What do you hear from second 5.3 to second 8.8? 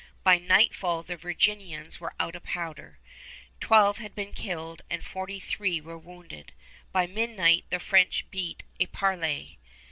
three were wounded. Before midnight the French beat